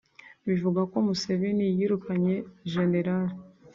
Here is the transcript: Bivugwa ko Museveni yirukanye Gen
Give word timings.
Bivugwa 0.47 0.81
ko 0.91 0.97
Museveni 1.05 1.67
yirukanye 1.77 2.33
Gen 2.71 2.93